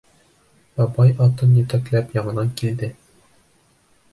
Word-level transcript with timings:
Бабай 0.79 1.13
атын 1.27 1.53
етәкләп 1.59 2.15
яңынан 2.19 2.51
килде. 2.63 2.93